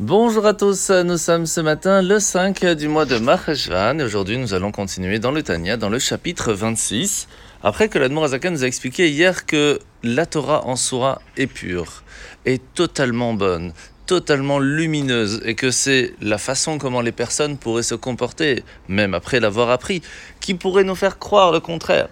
Bonjour 0.00 0.46
à 0.46 0.54
tous, 0.54 0.90
nous 0.90 1.18
sommes 1.18 1.44
ce 1.44 1.60
matin 1.60 2.02
le 2.02 2.20
5 2.20 2.64
du 2.76 2.86
mois 2.86 3.04
de 3.04 3.18
Maheshvan 3.18 3.98
et 3.98 4.04
aujourd'hui 4.04 4.38
nous 4.38 4.54
allons 4.54 4.70
continuer 4.70 5.18
dans 5.18 5.32
le 5.32 5.42
Tanya, 5.42 5.76
dans 5.76 5.88
le 5.88 5.98
chapitre 5.98 6.52
26. 6.52 7.26
Après 7.64 7.88
que 7.88 7.98
l'Admor 7.98 8.22
Azaka 8.22 8.48
nous 8.50 8.62
a 8.62 8.68
expliqué 8.68 9.10
hier 9.10 9.44
que 9.44 9.80
la 10.04 10.24
Torah 10.24 10.64
en 10.66 10.76
soi 10.76 11.20
est 11.36 11.48
pure, 11.48 12.04
est 12.44 12.62
totalement 12.74 13.34
bonne, 13.34 13.72
totalement 14.06 14.60
lumineuse 14.60 15.42
et 15.44 15.56
que 15.56 15.72
c'est 15.72 16.14
la 16.20 16.38
façon 16.38 16.78
comment 16.78 17.00
les 17.00 17.10
personnes 17.10 17.58
pourraient 17.58 17.82
se 17.82 17.96
comporter, 17.96 18.62
même 18.86 19.14
après 19.14 19.40
l'avoir 19.40 19.68
appris, 19.68 20.00
qui 20.38 20.54
pourrait 20.54 20.84
nous 20.84 20.94
faire 20.94 21.18
croire 21.18 21.50
le 21.50 21.58
contraire. 21.58 22.08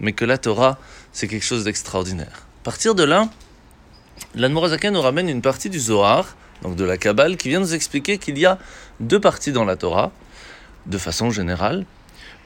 Mais 0.00 0.14
que 0.14 0.24
la 0.24 0.38
Torah, 0.38 0.78
c'est 1.12 1.28
quelque 1.28 1.44
chose 1.44 1.64
d'extraordinaire. 1.64 2.46
À 2.62 2.64
partir 2.64 2.94
de 2.94 3.02
là, 3.02 3.28
l'Admor 4.34 4.64
Azaka 4.64 4.90
nous 4.90 5.02
ramène 5.02 5.28
une 5.28 5.42
partie 5.42 5.68
du 5.68 5.78
Zohar 5.78 6.34
donc 6.62 6.76
de 6.76 6.84
la 6.84 6.96
Kabbale, 6.96 7.36
qui 7.36 7.48
vient 7.48 7.60
nous 7.60 7.74
expliquer 7.74 8.18
qu'il 8.18 8.38
y 8.38 8.46
a 8.46 8.58
deux 9.00 9.20
parties 9.20 9.52
dans 9.52 9.64
la 9.64 9.76
Torah, 9.76 10.12
de 10.86 10.98
façon 10.98 11.30
générale. 11.30 11.84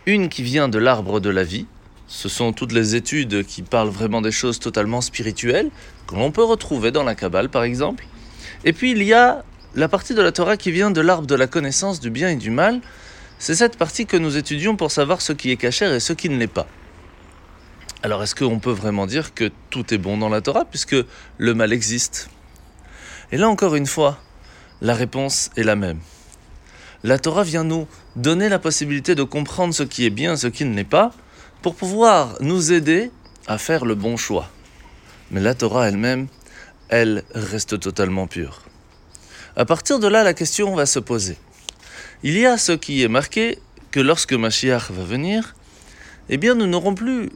Une 0.07 0.29
qui 0.29 0.43
vient 0.43 0.69
de 0.69 0.79
l'arbre 0.79 1.21
de 1.21 1.31
la 1.31 1.45
vie, 1.45 1.67
ce 2.09 2.29
sont 2.29 2.53
toutes 2.53 2.73
les 2.73 2.95
études 2.95 3.45
qui 3.47 3.63
parlent 3.63 3.89
vraiment 3.89 4.21
des 4.21 4.33
choses 4.33 4.59
totalement 4.59 5.01
spirituelles, 5.01 5.71
que 6.07 6.15
l'on 6.15 6.31
peut 6.31 6.45
retrouver 6.45 6.91
dans 6.91 7.05
la 7.05 7.15
Kabbale 7.15 7.49
par 7.49 7.63
exemple. 7.63 8.05
Et 8.65 8.73
puis 8.73 8.91
il 8.91 9.03
y 9.03 9.15
a 9.15 9.45
la 9.75 9.89
partie 9.89 10.15
de 10.15 10.21
la 10.21 10.33
Torah 10.33 10.57
qui 10.57 10.71
vient 10.71 10.91
de 10.91 11.01
l'arbre 11.01 11.27
de 11.27 11.35
la 11.35 11.47
connaissance 11.47 12.01
du 12.01 12.11
bien 12.11 12.29
et 12.29 12.37
du 12.37 12.51
mal. 12.51 12.81
C'est 13.39 13.55
cette 13.55 13.77
partie 13.77 14.07
que 14.07 14.17
nous 14.17 14.37
étudions 14.37 14.77
pour 14.77 14.91
savoir 14.91 15.21
ce 15.23 15.33
qui 15.33 15.51
est 15.51 15.57
caché 15.57 15.87
et 15.87 16.01
ce 16.01 16.13
qui 16.13 16.29
ne 16.29 16.37
l'est 16.37 16.47
pas. 16.47 16.67
Alors 18.03 18.23
est-ce 18.23 18.35
qu'on 18.35 18.59
peut 18.59 18.73
vraiment 18.73 19.07
dire 19.07 19.33
que 19.33 19.51
tout 19.71 19.95
est 19.95 19.99
bon 19.99 20.19
dans 20.19 20.29
la 20.29 20.41
Torah 20.41 20.65
puisque 20.65 20.97
le 21.39 21.55
mal 21.55 21.73
existe? 21.73 22.29
Et 23.33 23.39
là 23.39 23.49
encore 23.49 23.75
une 23.75 23.87
fois, 23.87 24.19
la 24.83 24.95
réponse 24.95 25.51
est 25.57 25.63
la 25.63 25.75
même. 25.75 25.99
La 27.03 27.19
Torah 27.19 27.43
vient 27.43 27.65
nous 27.65 27.89
donner 28.15 28.49
la 28.49 28.61
possibilité 28.61 29.15
de 29.15 29.25
comprendre 29.25 29.75
ce 29.75 29.83
qui 29.83 30.05
est 30.07 30.11
bien, 30.11 30.37
ce 30.37 30.47
qui 30.47 30.65
ne 30.65 30.77
l'est 30.77 30.85
pas, 30.85 31.13
pour 31.63 31.75
pouvoir 31.75 32.37
nous 32.41 32.73
aider 32.73 33.11
à 33.47 33.59
faire 33.59 33.85
le 33.85 33.95
bon 33.95 34.17
choix. 34.17 34.49
Mais 35.31 35.41
la 35.41 35.55
Torah 35.55 35.89
elle-même, 35.89 36.29
elle 36.91 37.25
reste 37.35 37.81
totalement 37.81 38.27
pure. 38.27 38.63
À 39.57 39.65
partir 39.65 39.99
de 39.99 40.07
là, 40.07 40.23
la 40.23 40.35
question 40.35 40.75
va 40.75 40.87
se 40.87 40.99
poser. 40.99 41.37
Il 42.23 42.39
y 42.39 42.47
a 42.47 42.59
ce 42.59 42.73
qui 42.73 43.03
est 43.03 43.09
marqué 43.09 43.59
que 43.91 44.01
lorsque 44.01 44.33
Mashiach 44.33 44.91
va 44.91 45.05
venir, 45.05 45.55
eh 46.29 46.37
bien 46.37 46.55
nous 46.55 46.67
n'aurons 46.67 46.95
plus 46.95 47.31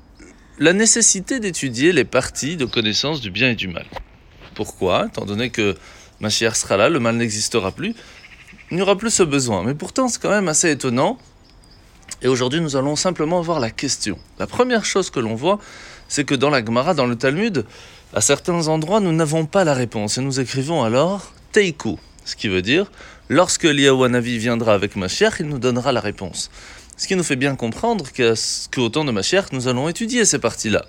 la 0.58 0.72
nécessité 0.72 1.40
d'étudier 1.40 1.92
les 1.92 2.04
parties 2.04 2.56
de 2.56 2.64
connaissance 2.66 3.20
du 3.20 3.30
bien 3.30 3.50
et 3.50 3.54
du 3.54 3.68
mal. 3.68 3.86
Pourquoi 4.56 5.06
Étant 5.06 5.24
donné 5.24 5.50
que 5.50 5.76
Mashiach 6.20 6.56
sera 6.56 6.76
là, 6.76 6.88
le 6.88 6.98
mal 6.98 7.16
n'existera 7.16 7.70
plus, 7.70 7.94
il 8.70 8.76
n'y 8.76 8.82
aura 8.82 8.96
plus 8.96 9.10
ce 9.10 9.22
besoin. 9.22 9.62
Mais 9.62 9.74
pourtant, 9.74 10.08
c'est 10.08 10.20
quand 10.20 10.30
même 10.30 10.48
assez 10.48 10.70
étonnant. 10.70 11.18
Et 12.22 12.28
aujourd'hui, 12.28 12.60
nous 12.60 12.74
allons 12.74 12.96
simplement 12.96 13.40
voir 13.42 13.60
la 13.60 13.70
question. 13.70 14.18
La 14.38 14.46
première 14.46 14.84
chose 14.84 15.10
que 15.10 15.20
l'on 15.20 15.34
voit, 15.34 15.60
c'est 16.08 16.24
que 16.24 16.34
dans 16.34 16.50
la 16.50 16.64
Gemara, 16.64 16.94
dans 16.94 17.06
le 17.06 17.16
Talmud, 17.16 17.66
à 18.14 18.20
certains 18.20 18.66
endroits, 18.68 19.00
nous 19.00 19.12
n'avons 19.12 19.44
pas 19.44 19.62
la 19.64 19.74
réponse. 19.74 20.18
Et 20.18 20.22
nous 20.22 20.40
écrivons 20.40 20.82
alors 20.82 21.32
Teiku, 21.52 21.98
ce 22.24 22.34
qui 22.34 22.48
veut 22.48 22.62
dire 22.62 22.90
lorsque 23.28 23.64
l'Iawanavi 23.64 24.38
viendra 24.38 24.72
avec 24.72 24.96
Mashiach, 24.96 25.40
il 25.40 25.46
nous 25.46 25.58
donnera 25.58 25.92
la 25.92 26.00
réponse. 26.00 26.50
Ce 26.96 27.06
qui 27.06 27.14
nous 27.14 27.24
fait 27.24 27.36
bien 27.36 27.56
comprendre 27.56 28.06
qu'au 28.74 28.88
temps 28.88 29.04
de 29.04 29.12
Mashiach, 29.12 29.52
nous 29.52 29.68
allons 29.68 29.88
étudier 29.88 30.24
ces 30.24 30.38
parties-là. 30.38 30.86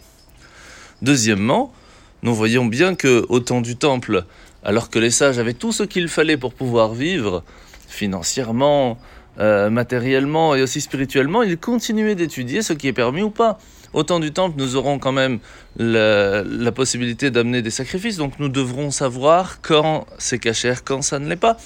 Deuxièmement, 1.02 1.74
nous 2.24 2.34
voyons 2.34 2.66
bien 2.66 2.96
que 2.96 3.26
au 3.30 3.40
temps 3.40 3.62
du 3.62 3.76
temple, 3.76 4.26
alors 4.64 4.90
que 4.90 5.00
les 5.00 5.12
sages 5.12 5.40
avaient 5.40 5.54
tout 5.54 5.72
ce 5.72 5.84
qu'il 5.84 6.08
fallait 6.08 6.38
pour 6.38 6.54
pouvoir 6.54 6.94
vivre, 6.94 7.44
financièrement, 7.88 8.98
euh, 9.40 9.70
matériellement 9.70 10.56
et 10.56 10.64
aussi 10.64 10.82
spirituellement, 10.82 11.44
ils 11.44 11.58
continuaient 11.58 12.16
d'étudier 12.16 12.64
ce 12.64 12.74
qui 12.74 12.88
est 12.88 12.94
permis 12.94 13.22
ou 13.22 13.30
pas. 13.30 13.60
Au 13.94 14.04
temps 14.04 14.20
du 14.20 14.32
temple, 14.32 14.56
nous 14.58 14.76
aurons 14.76 15.00
quand 15.00 15.12
même 15.12 15.40
la, 15.78 16.72
possibilité 16.72 17.32
d'amener 17.32 17.62
des 17.62 17.70
sacrifices, 17.70 18.18
donc 18.18 18.40
nous 18.40 18.50
devrons 18.50 18.92
savoir 18.92 19.62
quand 19.62 20.06
c'est 20.18 20.40
cachère, 20.40 20.84
quand 20.84 21.02
ça 21.02 21.20
ne 21.20 21.30
l'est 21.30 21.36
pas. 21.36 21.58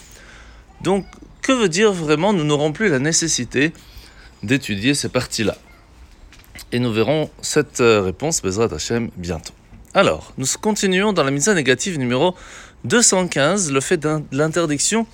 Donc, 0.81 1.06
que 1.42 1.54
veut 1.54 1.70
dire 1.70 1.92
vraiment 1.92 2.34
nous 2.34 2.44
n'aurons 2.44 2.72
plus 2.72 2.90
la 2.90 3.00
nécessité 3.00 3.74
d'étudier 4.44 4.94
ces 4.94 5.09
parties-là 5.09 5.58
Et 6.72 6.80
nous 6.80 6.92
verrons 6.92 7.30
cette 7.42 7.81
euh, 7.81 8.02
réponse, 8.02 8.42
Bezrat 8.42 8.74
Hashem, 8.74 9.09
bientôt. 9.18 9.54
Alors, 9.94 10.31
nous 10.38 10.46
continuons 10.62 11.12
dans 11.12 11.25
la 11.25 11.31
mise 11.31 11.50
négative 11.50 12.00
numéro 12.00 12.34
215, 12.85 13.74
le 13.74 13.81
fait 13.81 13.97
de 13.97 14.22
l'interdiction 14.31 15.06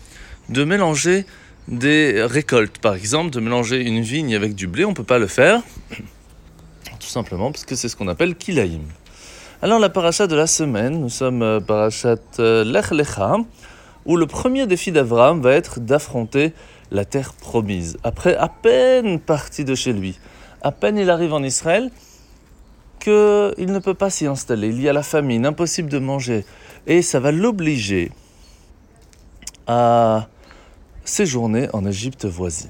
de 0.50 0.64
mélanger 0.64 1.26
des 1.68 2.22
récoltes. 2.24 2.78
Par 2.78 2.94
exemple, 2.94 3.32
de 3.32 3.40
mélanger 3.40 3.82
une 3.82 4.02
vigne 4.02 4.36
avec 4.36 4.54
du 4.54 4.68
blé, 4.68 4.86
on 4.86 4.92
ne 4.92 4.94
peut 4.94 5.04
pas 5.04 5.18
le 5.18 5.26
faire, 5.26 5.64
tout 7.00 7.08
simplement 7.08 7.52
parce 7.52 7.66
que 7.66 7.76
c'est 7.76 7.90
ce 7.90 7.96
qu'on 7.96 8.08
appelle 8.08 8.36
kilaïm. 8.36 8.84
Alors, 9.64 9.80
la 9.80 9.90
paracha 9.90 10.28
de 10.28 10.36
la 10.36 10.46
semaine, 10.46 11.02
nous 11.02 11.10
sommes 11.10 11.42
euh, 11.42 11.60
parachat 11.60 12.18
Lech 12.38 12.92
Lecha, 12.92 13.38
où 14.06 14.16
le 14.16 14.28
premier 14.28 14.68
défi 14.68 14.92
d'Avram 14.92 15.42
va 15.42 15.54
être 15.54 15.80
d'affronter 15.80 16.54
la 16.92 17.04
terre 17.04 17.34
promise. 17.34 17.98
Après 18.04 18.36
à 18.36 18.48
peine 18.48 19.20
parti 19.20 19.66
de 19.66 19.74
chez 19.74 19.92
lui, 19.92 20.20
à 20.62 20.72
peine 20.72 21.00
il 21.00 21.10
arrive 21.10 21.34
en 21.34 21.42
Israël, 21.42 21.90
qu'il 23.00 23.72
ne 23.72 23.80
peut 23.80 23.94
pas 23.94 24.10
s'y 24.10 24.26
installer. 24.26 24.70
Il 24.70 24.82
y 24.82 24.90
a 24.90 24.94
la 24.94 25.04
famine, 25.04 25.46
impossible 25.46 25.90
de 25.90 26.00
manger. 26.00 26.46
Et 26.86 27.02
ça 27.02 27.20
va 27.20 27.32
l'obliger 27.32 28.12
à 29.68 30.28
séjourner 31.04 31.70
en 31.74 31.86
Égypte 31.86 32.26
voisine. 32.26 32.70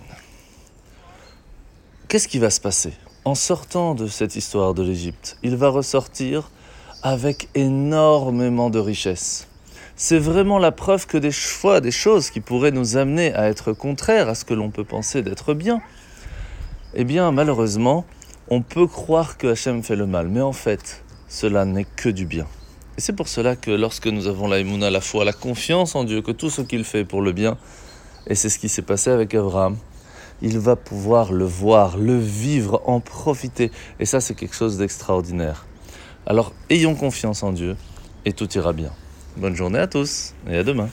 Qu'est-ce 2.08 2.28
qui 2.28 2.40
va 2.40 2.50
se 2.50 2.62
passer 2.62 2.94
En 3.26 3.36
sortant 3.36 3.96
de 3.96 4.08
cette 4.08 4.36
histoire 4.36 4.74
de 4.74 4.84
l'Égypte, 4.84 5.38
il 5.44 5.56
va 5.56 5.70
ressortir 5.70 6.50
avec 7.04 7.50
énormément 7.54 8.70
de 8.70 8.80
richesses. 8.80 9.48
C'est 9.96 10.20
vraiment 10.20 10.60
la 10.60 10.72
preuve 10.72 11.08
que 11.08 11.18
des 11.18 11.32
fois, 11.32 11.82
des 11.82 11.92
choses 11.92 12.30
qui 12.30 12.40
pourraient 12.40 12.72
nous 12.72 12.98
amener 12.98 13.34
à 13.34 13.50
être 13.50 13.74
contraires 13.74 14.30
à 14.30 14.36
ce 14.36 14.46
que 14.46 14.54
l'on 14.54 14.70
peut 14.70 14.84
penser 14.84 15.22
d'être 15.22 15.54
bien, 15.54 15.82
eh 16.94 17.04
bien 17.04 17.32
malheureusement, 17.32 18.06
on 18.50 18.62
peut 18.62 18.88
croire 18.88 19.38
que 19.38 19.48
Hachem 19.48 19.84
fait 19.84 19.96
le 19.96 20.06
mal, 20.06 20.30
mais 20.30 20.42
en 20.42 20.54
fait, 20.54 21.04
cela 21.28 21.66
n'est 21.66 21.86
que 21.86 22.10
du 22.10 22.26
bien. 22.26 22.48
Et 22.98 23.02
c'est 23.02 23.14
pour 23.14 23.28
cela 23.28 23.56
que 23.56 23.72
lorsque 23.72 24.08
nous 24.08 24.28
avons 24.28 24.48
la 24.48 24.60
émouna, 24.60 24.90
la 24.90 25.02
foi, 25.02 25.26
la 25.26 25.34
confiance 25.34 25.96
en 25.96 26.04
Dieu, 26.04 26.22
que 26.22 26.32
tout 26.32 26.50
ce 26.50 26.62
qu'il 26.62 26.84
fait 26.84 27.04
pour 27.04 27.22
le 27.22 27.32
bien, 27.34 27.58
et 28.26 28.36
c'est 28.36 28.50
ce 28.50 28.58
qui 28.58 28.70
s'est 28.70 28.82
passé 28.82 29.10
avec 29.10 29.36
Abraham, 29.36 29.78
il 30.42 30.60
va 30.60 30.76
pouvoir 30.76 31.34
le 31.34 31.46
voir, 31.46 31.98
le 31.98 32.18
vivre, 32.18 32.82
en 32.86 33.00
profiter. 33.00 33.72
Et 34.00 34.06
ça, 34.06 34.22
c'est 34.22 34.36
quelque 34.36 34.56
chose 34.56 34.78
d'extraordinaire. 34.78 35.66
Alors, 36.26 36.54
ayons 36.70 36.96
confiance 36.96 37.44
en 37.44 37.52
Dieu, 37.52 37.76
et 38.26 38.34
tout 38.34 38.52
ira 38.54 38.74
bien. 38.74 38.92
Bonne 39.36 39.56
journée 39.56 39.80
à 39.80 39.88
tous, 39.88 40.34
et 40.50 40.58
à 40.58 40.64
demain. 40.64 40.90